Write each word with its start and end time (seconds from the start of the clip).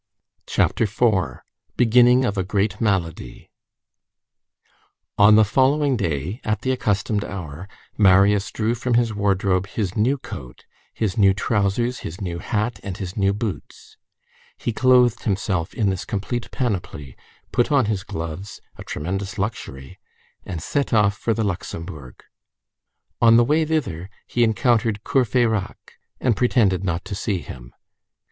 CHAPTER 0.47 0.85
IV—BEGINNING 0.85 2.25
OF 2.25 2.35
A 2.35 2.43
GREAT 2.43 2.81
MALADY 2.81 3.51
On 5.19 5.35
the 5.35 5.45
following 5.45 5.95
day, 5.95 6.41
at 6.43 6.61
the 6.61 6.71
accustomed 6.71 7.23
hour, 7.23 7.67
Marius 7.99 8.49
drew 8.49 8.73
from 8.73 8.95
his 8.95 9.13
wardrobe 9.13 9.67
his 9.67 9.95
new 9.95 10.17
coat, 10.17 10.65
his 10.91 11.19
new 11.19 11.35
trousers, 11.35 11.99
his 11.99 12.19
new 12.19 12.39
hat, 12.39 12.79
and 12.81 12.97
his 12.97 13.15
new 13.15 13.31
boots; 13.31 13.95
he 14.57 14.73
clothed 14.73 15.21
himself 15.25 15.71
in 15.71 15.91
this 15.91 16.03
complete 16.03 16.49
panoply, 16.49 17.15
put 17.51 17.71
on 17.71 17.85
his 17.85 18.03
gloves, 18.03 18.59
a 18.77 18.83
tremendous 18.83 19.37
luxury, 19.37 19.99
and 20.47 20.63
set 20.63 20.91
off 20.93 21.15
for 21.15 21.35
the 21.35 21.43
Luxembourg. 21.43 22.23
On 23.21 23.35
the 23.37 23.45
way 23.45 23.63
thither, 23.65 24.09
he 24.25 24.43
encountered 24.43 25.03
Courfeyrac, 25.03 25.77
and 26.19 26.35
pretended 26.35 26.83
not 26.83 27.05
to 27.05 27.13
see 27.13 27.37
him. 27.37 27.71